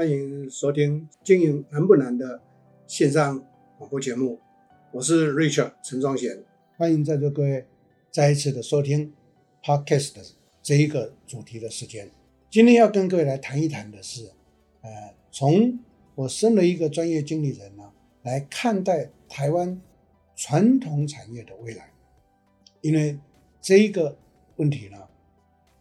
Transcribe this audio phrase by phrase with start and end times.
[0.00, 2.40] 欢迎收听《经营难不难》的
[2.86, 3.38] 线上
[3.76, 4.40] 广播节目，
[4.92, 6.42] 我是 Richard 陈宗贤，
[6.78, 7.66] 欢迎在座各位
[8.10, 9.12] 再一次的收听
[9.62, 10.22] Podcast 的
[10.62, 12.10] 这一个主题的时间。
[12.48, 14.30] 今天要跟各位来谈一谈的是，
[14.80, 15.78] 呃，从
[16.14, 19.78] 我身为一个专业经理人呢，来看待台湾
[20.34, 21.92] 传统产业的未来，
[22.80, 23.18] 因为
[23.60, 24.16] 这一个
[24.56, 24.96] 问题呢，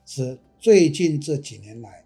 [0.05, 2.03] 是最近这几年来。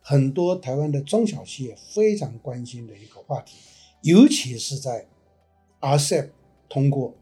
[0.00, 3.56] 很多台湾的中小企业非常关心的一个话题，
[4.02, 5.06] 尤其是在
[5.80, 6.30] RCEP
[6.68, 7.14] 通过、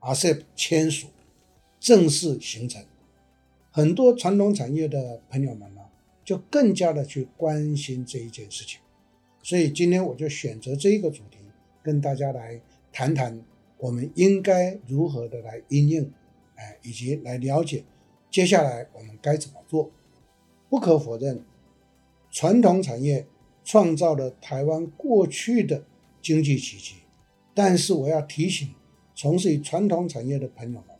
[0.00, 1.08] RCEP 签署、
[1.78, 2.84] 正式形成，
[3.70, 5.82] 很多传统产业的朋友们呢，
[6.24, 8.80] 就更加的去关心这一件事情。
[9.42, 11.38] 所以今天我就选择这一个主题，
[11.82, 12.60] 跟大家来
[12.92, 13.42] 谈谈，
[13.78, 16.10] 我们应该如何的来应用，
[16.56, 17.84] 哎，以及来了解
[18.30, 19.90] 接下来我们该怎么做。
[20.68, 21.44] 不可否认。
[22.38, 23.26] 传统产业
[23.64, 25.82] 创造了台湾过去的
[26.22, 26.94] 经济奇迹，
[27.52, 28.72] 但是我要提醒
[29.12, 30.96] 从事于传统产业的朋友们，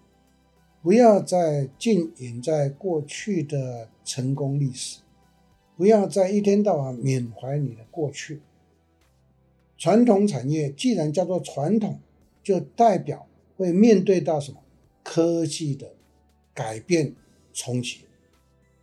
[0.83, 4.99] 不要再浸淫在过去的成功历史，
[5.77, 8.41] 不要再一天到晚缅怀你的过去。
[9.77, 12.01] 传统产业既然叫做传统，
[12.43, 14.59] 就代表会面对到什么
[15.05, 15.95] 科技的
[16.53, 17.15] 改变
[17.53, 18.01] 冲击，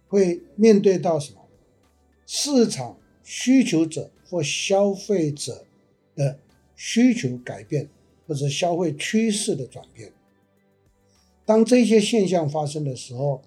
[0.07, 1.41] 会面对到什么？
[2.25, 5.65] 市场需求者或消费者
[6.15, 6.39] 的
[6.75, 7.87] 需求改变，
[8.27, 10.11] 或者消费趋势的转变。
[11.45, 13.41] 当这些现象发生的时候，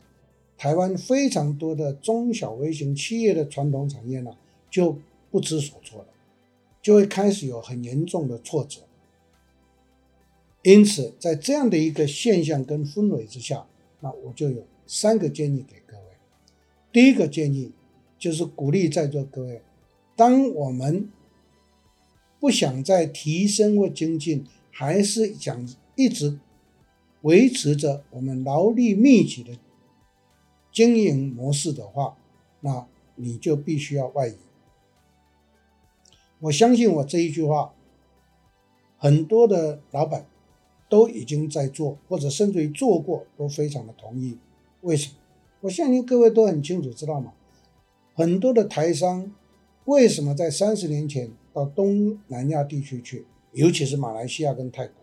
[0.56, 4.36] 台湾非常多的中小微型企业的传统产业呢，
[4.70, 4.96] 就
[5.30, 6.06] 不知所措了，
[6.80, 8.82] 就会开始有很严重的挫折。
[10.62, 13.66] 因此，在这样的一个现象跟氛围之下，
[14.00, 16.04] 那我就有三个建议给各位。
[16.92, 17.72] 第一个建议。
[18.18, 19.62] 就是鼓励在座各位，
[20.16, 21.08] 当我们
[22.40, 26.38] 不想再提升或精进，还是想一直
[27.22, 29.56] 维持着我们劳力密集的
[30.72, 32.16] 经营模式的话，
[32.60, 34.34] 那你就必须要外移。
[36.40, 37.74] 我相信我这一句话，
[38.96, 40.26] 很多的老板
[40.88, 44.38] 都已经在做，或者甚至于做过，都非常的同意。
[44.82, 45.14] 为什么？
[45.62, 47.32] 我相信各位都很清楚，知道吗？
[48.18, 49.32] 很多的台商
[49.84, 54.94] 为什么在三十年前到东南亚地区去，尤其是马来西亚跟泰国，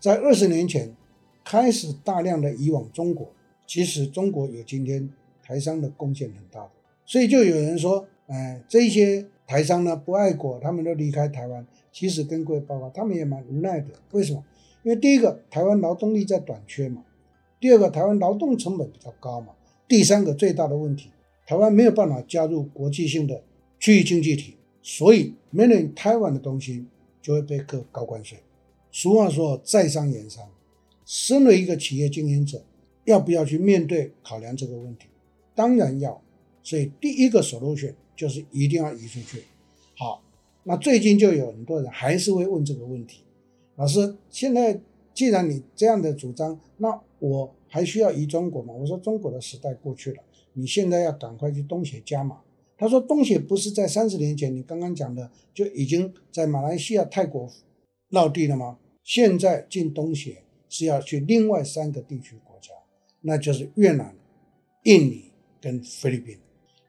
[0.00, 0.96] 在二十年前
[1.44, 3.30] 开始大量的移往中国？
[3.64, 5.08] 其实中国有今天
[5.40, 6.70] 台商的贡献很大的，
[7.06, 11.64] 所以就有人说，哎，这些台商呢不爱国，他们都离开台湾。
[11.92, 13.94] 其实跟各位报告，他们也蛮无奈的。
[14.10, 14.44] 为什么？
[14.82, 17.02] 因为第一个，台湾劳动力在短缺嘛；
[17.60, 19.52] 第二个，台湾劳动成本比较高嘛；
[19.86, 21.12] 第三个，最大的问题。
[21.46, 23.42] 台湾没有办法加入国际性的
[23.78, 26.84] 区域经济体，所以 m a n 台湾的东西
[27.20, 28.38] 就会被课高关税。
[28.92, 30.48] 俗话说，在商言商，
[31.04, 32.62] 身为一个企业经营者，
[33.04, 35.06] 要不要去面对考量这个问题？
[35.54, 36.20] 当然要。
[36.62, 39.42] 所以第一个 solution 就是一定要移出去。
[39.96, 40.22] 好，
[40.64, 43.22] 那最近就有很多人还是会问这个问题：
[43.76, 44.78] 老师，现在
[45.14, 48.74] 既然你这样的主张，那我还需要移中国吗？
[48.74, 50.22] 我说中国的时代过去了。
[50.54, 52.40] 你现在要赶快去东协加码。
[52.76, 57.50] 他说东协不是在三十年前你刚刚讲的就已经在马来西亚、泰国
[58.08, 58.78] 落地了吗？
[59.04, 62.72] 现在进东协是要去另外三个地区国家，
[63.20, 64.14] 那就是越南、
[64.84, 65.30] 印尼
[65.60, 66.38] 跟菲律宾。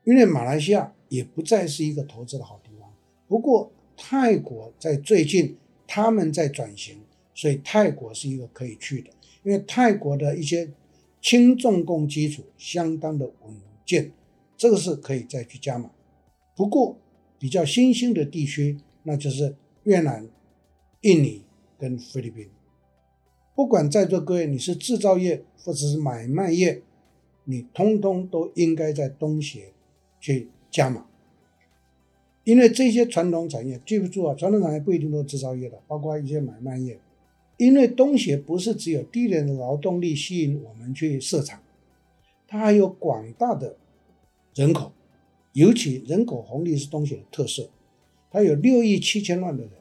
[0.05, 2.89] 因为马来西亚也不再是一个投资的好地方。
[3.27, 7.01] 不过泰国在最近他们在转型，
[7.35, 9.09] 所以泰国是一个可以去的。
[9.43, 10.71] 因为泰国的一些。
[11.21, 13.55] 轻重工基础相当的稳
[13.85, 14.11] 健，
[14.57, 15.91] 这个是可以再去加码。
[16.55, 16.97] 不过
[17.37, 20.27] 比较新兴的地区，那就是越南、
[21.01, 21.43] 印尼
[21.77, 22.49] 跟菲律宾。
[23.53, 26.81] 不管在座各位你是制造业或者是买卖业，
[27.45, 29.73] 你通通都应该在东协
[30.19, 31.05] 去加码。
[32.43, 36.99] 因为这些传统产业，记不住啊，传统产业不一定都是制造业的，包括一些买卖业。
[37.61, 41.61] 因为东协不是只有低廉的劳动力吸引我们去设厂，
[42.47, 43.77] 它还有广大的
[44.55, 44.91] 人口，
[45.53, 47.69] 尤其人口红利是东协的特色。
[48.31, 49.73] 它有六亿七千万的人，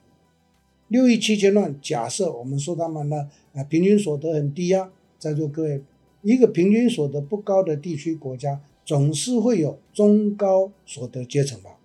[0.88, 1.74] 六亿七千万。
[1.80, 5.82] 假设我们说他们呢，啊，平均所得很低啊，在座各位，
[6.20, 11.78] 一个平均所得不高的地区国家，总是会有中高所得阶层吧？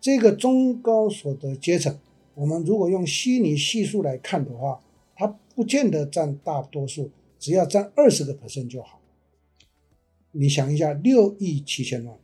[0.00, 1.98] 这个中高所得阶层，
[2.34, 4.80] 我们如果用虚拟系数来看的话，
[5.54, 9.00] 不见得占大多数，只要占二十个 percent 就好。
[10.32, 12.18] 你想一下，六亿七千万，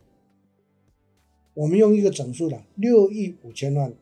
[1.55, 3.95] 我们用一个整数的，六亿五千万，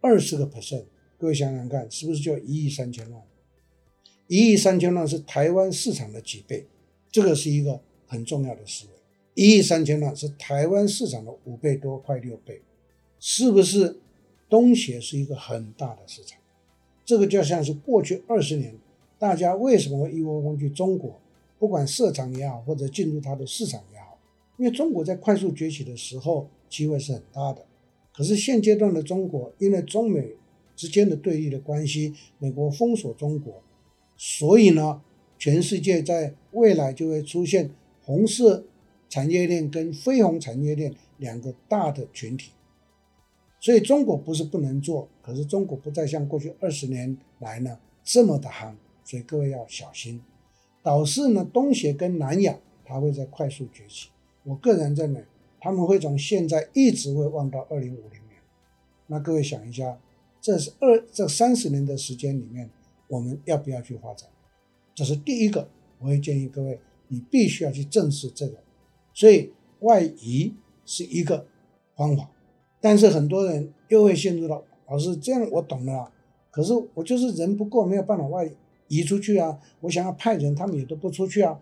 [0.00, 0.84] 二十个 percent，
[1.18, 3.22] 各位想想看，是不是就一亿三千万？
[4.28, 6.66] 一亿三千万是台湾市场的几倍？
[7.10, 8.92] 这个是一个很重要的思维。
[9.34, 12.62] 一亿三千万是台湾市场的五倍多，快六倍，
[13.18, 14.00] 是不是？
[14.46, 16.38] 东协是一个很大的市场，
[17.04, 18.74] 这个就像是过去二十年，
[19.18, 21.20] 大家为什么会一窝蜂去中国，
[21.58, 24.18] 不管设厂也好，或者进入它的市场也好，
[24.56, 27.64] 因为中国在快速崛起的时候，机会是很大的。
[28.16, 30.32] 可是现阶段的中国，因为中美
[30.76, 33.62] 之间的对立的关系，美国封锁中国，
[34.16, 35.02] 所以呢，
[35.38, 37.70] 全世界在未来就会出现
[38.02, 38.64] 红色
[39.08, 42.52] 产业链跟非红产业链两个大的群体。
[43.64, 50.20] 所以中国不是不能做，可是中国不再像过去二十年来呢这么的夯，所以各位要小心。
[50.82, 54.10] 导致呢东协跟南亚它会在快速崛起，
[54.42, 55.24] 我个人认为
[55.58, 58.38] 他们会从现在一直会旺到二零五零年。
[59.06, 59.98] 那各位想一下，
[60.42, 62.68] 这是二这三十年的时间里面，
[63.08, 64.28] 我们要不要去发展？
[64.94, 65.66] 这是第一个，
[66.00, 66.78] 我会建议各位，
[67.08, 68.58] 你必须要去正视这个。
[69.14, 69.50] 所以
[69.80, 70.52] 外移
[70.84, 71.46] 是一个
[71.96, 72.30] 方法。
[72.84, 76.12] 但是很多人又会陷入到老师这样，我懂了，
[76.50, 78.46] 可是我就是人不够，没有办法外
[78.88, 79.58] 移出去啊。
[79.80, 81.58] 我想要派人，他们也都不出去啊。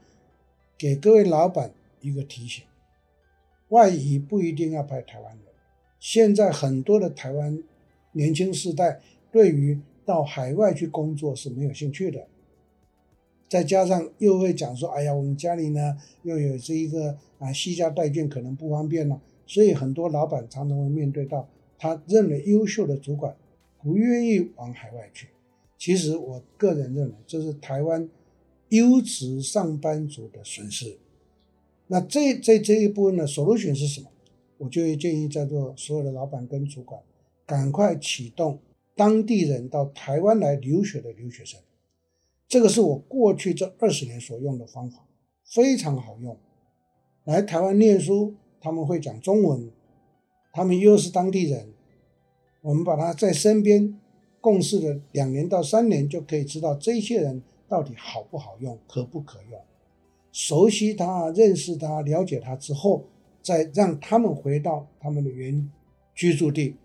[0.77, 1.71] 给各位老板
[2.01, 2.65] 一个提醒：
[3.69, 5.45] 外移不一定要派台湾人。
[6.01, 7.63] 现在很多的台湾
[8.11, 12.27] 年轻世代对于到海外去工作是没有兴趣的，
[13.49, 19.21] 再加上又会讲说：“哎呀，我们家里呢又有这一个啊，西家带眷可能不方便了。”
[19.53, 21.47] 所以很多老板常常会面对到，
[21.79, 23.37] 他认为优秀的主管
[23.83, 25.29] 不愿意往海外去。
[25.77, 28.09] 其实我个人认为，这是台湾
[28.71, 30.97] 优质上班族的损失。
[31.89, 34.07] 那这这这一部分的 solution 是什么？
[34.57, 37.03] 我就会建议在座所有的老板跟主管，
[37.45, 38.59] 赶快启动
[38.97, 41.61] 当地人到台湾来留学的留学生。
[42.49, 45.07] 这个是我过去这二十年所用的方法，
[45.45, 46.39] 非常好用。
[47.25, 48.35] 来台湾念书。
[48.62, 49.69] 他们会讲中文，
[50.53, 51.67] 他们又是当地人，
[52.61, 53.99] 我们把他在身边
[54.41, 59.61] 共事了两年到三年，就可以知道这些人到底好不好用，可不可用。
[60.31, 63.05] 熟悉他、认识他、了解他之后，
[63.43, 65.69] 再让他们回到他们的原
[66.15, 66.76] 居住地，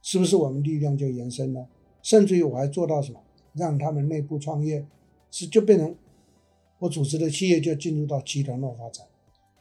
[0.00, 1.68] 是不是我们力量就延伸了？
[2.02, 3.20] 甚至于我还做到什么？
[3.52, 4.86] 让他们内部创业，
[5.30, 5.94] 是就变成
[6.78, 9.06] 我组织的企业就进入到集团化发展。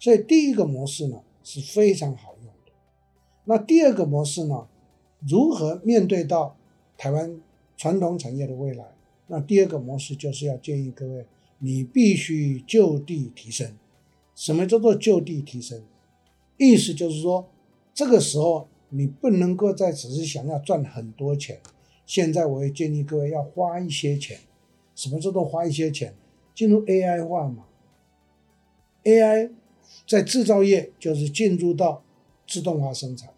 [0.05, 2.71] 所以第一个模式呢是非常好用的，
[3.45, 4.67] 那第二个模式呢，
[5.27, 6.55] 如何面对到
[6.95, 7.41] 台湾
[7.75, 8.85] 传统产业的未来？
[9.25, 11.25] 那第二个模式就是要建议各位，
[11.57, 13.75] 你必须就地提升。
[14.35, 15.83] 什么叫做就地提升？
[16.57, 17.49] 意思就是说，
[17.91, 21.59] 这个时候你不能够再只是想要赚很多钱。
[22.05, 24.37] 现在我也建议各位要花一些钱。
[24.93, 26.13] 什么叫做花一些钱？
[26.53, 27.65] 进入 AI 化嘛
[29.03, 29.49] ，AI。
[30.07, 32.03] 在制造业就是进入到
[32.47, 33.31] 自动化生产，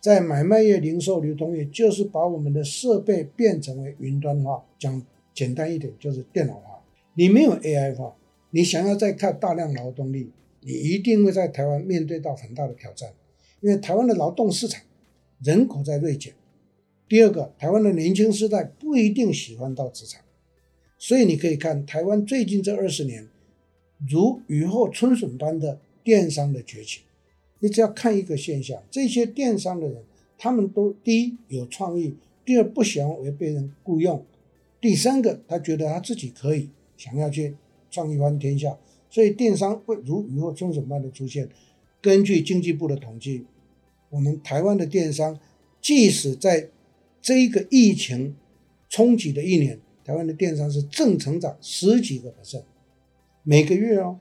[0.00, 4.64] 在买卖业、零售、流通业就是把我们的设备变成为云端化。
[4.78, 5.02] 讲
[5.32, 6.82] 简单一点，就是电脑化。
[7.14, 8.14] 你没有 AI 化，
[8.50, 10.30] 你想要再看大量劳动力，
[10.60, 13.12] 你一定会在台湾面对到很大的挑战，
[13.60, 14.82] 因为台湾的劳动市场
[15.42, 16.34] 人口在锐减。
[17.08, 20.22] 第二个，台湾的年轻世代不一定喜欢到职场，
[20.98, 23.28] 所以你可以看台湾最近这二十年
[24.08, 25.78] 如雨后春笋般的。
[26.02, 27.02] 电商的崛起，
[27.58, 30.02] 你只要看一个现象，这些电商的人，
[30.38, 34.24] 他们都第一有创意，第二不喜欢为被人雇佣，
[34.80, 37.54] 第三个他觉得他自己可以，想要去
[37.90, 38.78] 创一番天下，
[39.10, 41.48] 所以电商会如雨后春笋般的出现。
[42.00, 43.44] 根据经济部的统计，
[44.08, 45.38] 我们台湾的电商，
[45.82, 46.70] 即使在
[47.20, 48.34] 这一个疫情
[48.88, 52.62] 冲击的一年，台湾的电商是正成长十几个百分，
[53.42, 54.18] 每个月哦。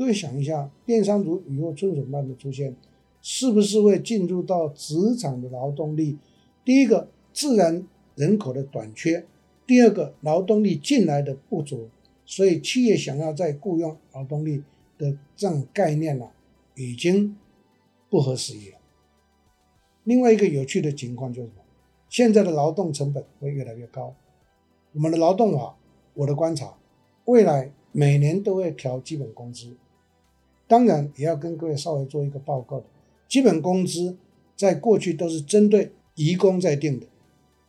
[0.00, 2.74] 各位想一下，电商如雨后春笋般的出现，
[3.20, 6.16] 是不是会进入到职场的劳动力？
[6.64, 9.26] 第一个，自然人口的短缺；
[9.66, 11.90] 第二个，劳动力进来的不足，
[12.24, 14.64] 所以企业想要再雇佣劳动力
[14.96, 16.30] 的这种概念呢、
[16.76, 17.36] 已经
[18.08, 18.78] 不合时宜了。
[20.04, 21.62] 另外一个有趣的情况就是什么？
[22.08, 24.14] 现在的劳动成本会越来越高。
[24.94, 25.76] 我们的劳动法，
[26.14, 26.74] 我的观察，
[27.26, 29.76] 未来每年都会调基本工资。
[30.70, 32.86] 当然也要跟各位稍微做一个报告的，
[33.28, 34.16] 基本工资
[34.56, 37.06] 在过去都是针对移工在定的，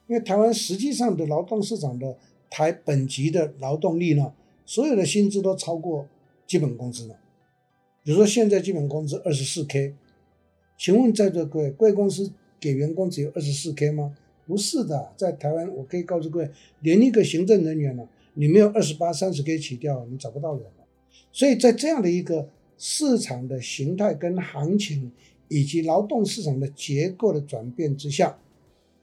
[0.06, 2.16] 因为台湾实际上的劳动市场的
[2.48, 4.34] 台本级的劳动力呢，
[4.68, 6.08] 所有的薪资都超过
[6.46, 7.18] 基本工资了。
[8.04, 9.96] 比如说现在基本工资二十四 K，
[10.78, 14.16] 请问在座各位，贵公司给员工只有二十四 K 吗？
[14.46, 20.86] 不是的，在台湾，我可以告诉各位，连一个行政人员呢，你没有二十八、三十 K 起跳，你找不到人了。
[21.32, 22.50] 所以在这样的一个
[22.84, 25.12] 市场的形态跟行情，
[25.50, 28.40] 以及劳动市场的结构的转变之下，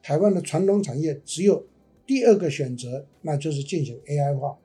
[0.02, 1.64] 台湾的传统产业只有
[2.04, 4.58] 第二个选择，那就是进行 AI 化。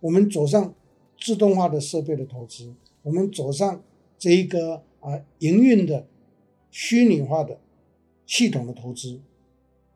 [0.00, 0.74] 我们走上
[1.20, 2.72] 自动化的设备的投资，
[3.02, 3.84] 我们走上
[4.18, 6.06] 这一个啊营运的
[6.70, 7.60] 虚拟化的
[8.24, 9.20] 系统的投资，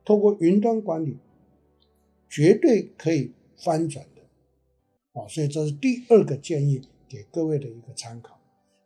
[0.05, 1.17] 透过云端管理，
[2.29, 5.27] 绝对可以翻转的啊！
[5.27, 8.39] 所以这是第二个建议，给各位的一个参考。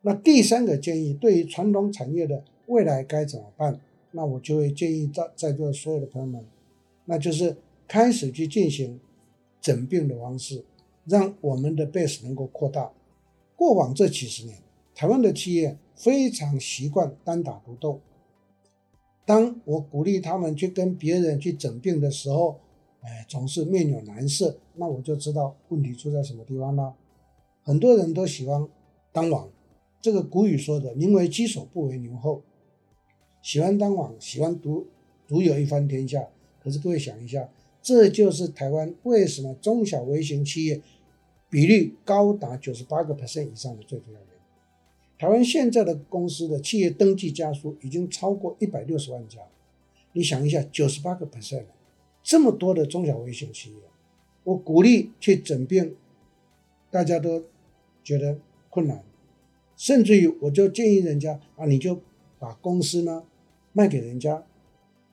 [0.02, 3.80] 那第三个建议，对于传统产业的未来该怎么办？
[4.12, 6.44] 那我就会建议在在座所有的朋友们，
[7.04, 8.98] 那就是开始去进行
[9.60, 10.64] 整并的方式，
[11.04, 12.90] 让我们的 base 能够扩大。
[13.54, 14.58] 过往这几十年，
[14.94, 18.00] 台湾的企业非常习惯单打独斗。
[19.26, 22.58] 当我鼓励他们去跟别人去整病的时候，
[23.02, 24.58] 哎，总是面有难色。
[24.74, 26.94] 那我就知道问题出在什么地方了。
[27.62, 28.66] 很多人都喜欢
[29.12, 29.50] 当王。
[30.00, 32.42] 这个古语说的“宁为鸡首，不为牛后”，
[33.42, 34.86] 喜欢当王，喜欢独
[35.28, 36.28] 独有一番天下。
[36.62, 37.48] 可是各位想一下，
[37.82, 40.80] 这就是台湾为什么中小微型企业
[41.50, 45.18] 比率高达九十八个 percent 以上的最重要原因。
[45.18, 49.38] 台湾现在的公司的企业登记家数已经超过一百六十万家。
[50.12, 51.64] 你想一下，九十八个 percent，
[52.22, 53.76] 这么多的中小微型企业，
[54.44, 55.94] 我鼓励去整并，
[56.90, 57.44] 大家都
[58.02, 59.04] 觉得困难。
[59.76, 62.00] 甚至于，我就建议人家啊，你就
[62.38, 63.24] 把公司呢
[63.72, 64.44] 卖给人家，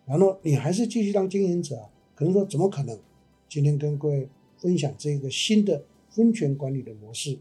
[0.06, 1.90] 然后你还是继续当经营者啊。
[2.16, 3.00] 可能说怎么可能？
[3.48, 7.38] 今天跟各位分享这个新的分权管理的模式，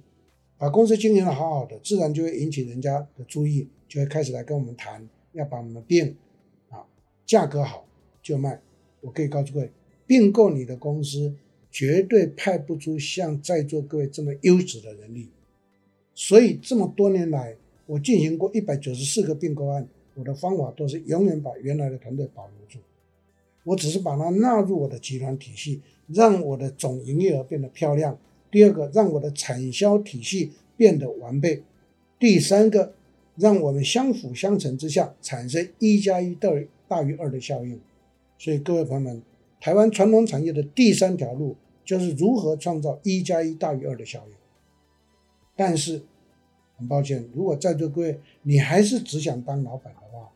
[0.57, 6.15] 把公司经营的好好的，自然就会引起人家的注意，就会开始来跟我们谈，要把我们并
[6.69, 6.87] 啊，
[7.25, 7.87] 价格好
[8.23, 8.61] 就卖。
[9.01, 9.73] 我可以告诉各位，
[10.07, 11.35] 并购你的公司
[11.71, 15.29] 绝对派不出像在座各位这么优质的人力。
[16.15, 17.57] 所以这么多年来，
[17.87, 22.79] 我进行过一百九十四个并购案，我的方法都是永远把原来的团队保留住，
[23.65, 28.19] 我只是把它纳入我的集团体系，让我的总营业额变得漂亮。
[28.51, 31.63] 第二个，让我的产销体系变得完备。
[32.19, 32.95] 第三个，
[33.35, 37.79] 让我们相辅相成之下产生一加一大于大于二的效应。
[38.39, 39.23] 所以各位朋友们，
[39.67, 44.37] 台湾传统产业的第三条路就是如何创造一加一大于二的效应。
[45.57, 46.05] 但是，
[46.77, 50.31] 很抱歉，如果在座各位你还是只想当老板的话，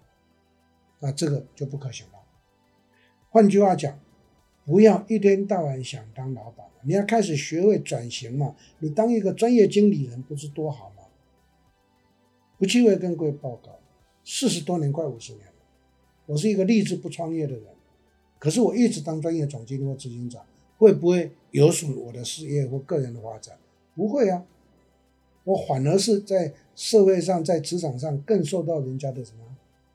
[0.99, 2.15] 那这个就不可行了。
[3.29, 4.01] 换句话讲，
[4.65, 8.57] 不要一天到晚想当老板，你要开始学会转型嘛。
[8.81, 11.05] 你当一个专业经理人不是多好吗？
[12.59, 13.79] 不忌讳跟各位报告，
[14.25, 15.55] 四十多年，快五十年了，
[16.27, 17.65] 我是一个立志不创业的人，
[18.41, 20.45] 可是我一直当专业总经理或执行长，
[20.79, 23.57] 会不会有损我的事业或个人的发展？
[23.95, 24.45] 不会啊。
[25.45, 29.45] 我反而是在社会上，在职场上更受到人家的什么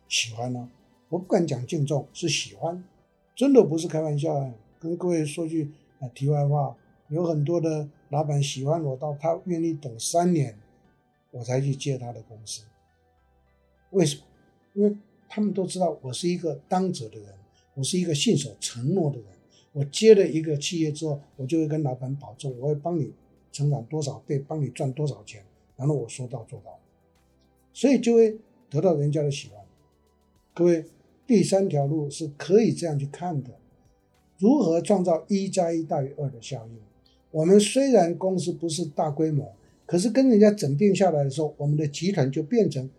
[0.08, 0.70] 喜欢呢？
[1.10, 2.84] 我不敢讲敬重，是喜欢，
[3.36, 4.54] 真的不是开玩笑啊。
[4.80, 6.75] 跟各位说句啊，题外话，
[7.10, 10.56] 有很多的老板喜欢我到他愿意等三年，
[11.32, 12.64] 我才去接他的公司。
[13.92, 14.22] 为什么？
[14.74, 14.96] 因为
[15.30, 17.30] 他们都知道我是一个当责的人，
[17.75, 19.27] 我是一个信守承诺的人。
[19.72, 23.13] 我接了一个企业之后，我就会跟老板保证，我会帮你。
[23.51, 25.41] 成长多少倍，帮你赚多少钱，
[25.77, 26.77] 然后我说到做到，
[27.72, 28.38] 所以就会
[28.70, 29.58] 得到人家的喜欢。
[30.53, 30.84] 各位，
[31.25, 33.51] 第三条路是可以这样去看的：
[34.38, 36.79] 如何创造一加一大于二的效应？
[37.32, 39.55] 我们虽然公司不是大规模，
[39.86, 42.89] 可是跟人家整并下来的时候，我们的集团就变成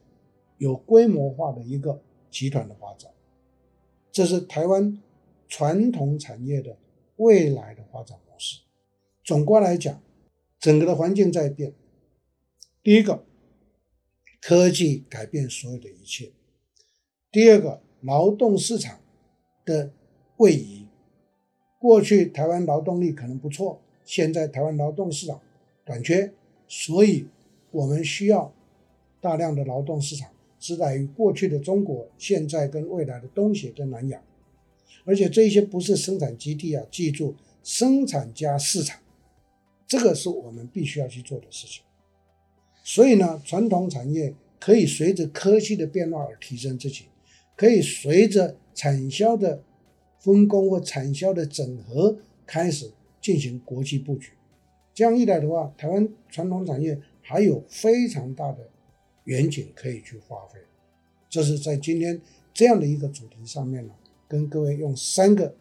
[0.57, 3.11] 有规模化的一个集团的发展。
[4.17, 4.99] 这是台湾
[5.47, 6.79] 传统产业的
[7.17, 8.63] 未来的发展模式。
[9.23, 10.01] 总括来讲。
[10.59, 11.75] 整个的环境在变。
[12.83, 13.25] 第一个，
[14.41, 16.33] 科技改变所有的一切；
[17.31, 18.99] 第二个，劳动市场
[19.67, 19.93] 的
[20.39, 20.89] 位移。
[21.79, 25.43] 过去台湾劳动力可能不错，现在台湾劳动市场
[25.85, 26.33] 短缺，
[26.67, 27.29] 所以
[27.71, 28.53] 我们需要
[29.21, 30.33] 大量的劳动市场，
[30.67, 34.21] 是在于过去的中国，现在跟未来的东协跟南亚。
[35.05, 39.01] 而且这些不是生产基地啊，记住，生产加市场。
[39.87, 41.85] 这个是我们必须要去做的事情，
[42.83, 47.05] 所以呢，传统产业可以随着科技的变化而提升自己，
[47.55, 49.63] 可以随着产销的
[50.19, 54.33] 分工或产销的整合开始进行国际布局。
[54.93, 58.69] 这样一来的话，台湾传统产业还有非常大的
[59.27, 60.59] 远景可以去发挥。
[61.29, 62.21] 这是在今天
[62.53, 63.93] 这样的一个主题上面呢，
[64.27, 65.55] 跟各位用三个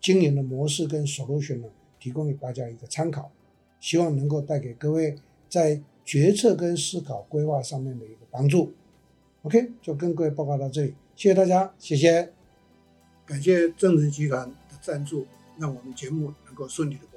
[0.00, 1.68] 经营的模式跟 solution 呢，
[2.00, 3.30] 提供给大家一个参考，
[3.78, 5.14] 希望能够带给各位
[5.48, 8.72] 在决策跟思考规划上面的一个帮助。
[9.42, 12.32] OK，就跟各位报告到这里，谢谢大家，谢谢，
[13.26, 15.26] 感谢正直集团的赞助，
[15.58, 17.09] 让我们节目能够顺利的。